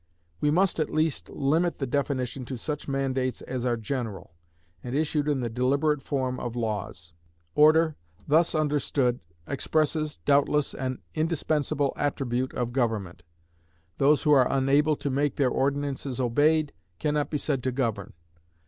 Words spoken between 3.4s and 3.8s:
as are